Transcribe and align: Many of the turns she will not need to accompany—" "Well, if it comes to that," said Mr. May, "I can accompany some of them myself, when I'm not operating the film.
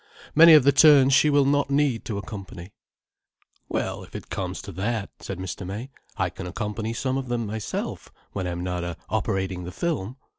Many 0.33 0.53
of 0.55 0.63
the 0.63 0.71
turns 0.71 1.13
she 1.13 1.29
will 1.29 1.45
not 1.45 1.69
need 1.69 2.05
to 2.05 2.17
accompany—" 2.17 2.71
"Well, 3.69 4.01
if 4.03 4.15
it 4.15 4.31
comes 4.31 4.59
to 4.63 4.71
that," 4.71 5.11
said 5.19 5.37
Mr. 5.37 5.63
May, 5.63 5.91
"I 6.17 6.31
can 6.31 6.47
accompany 6.47 6.91
some 6.91 7.17
of 7.19 7.27
them 7.27 7.45
myself, 7.45 8.11
when 8.31 8.47
I'm 8.47 8.63
not 8.63 8.97
operating 9.09 9.63
the 9.63 9.71
film. 9.71 10.17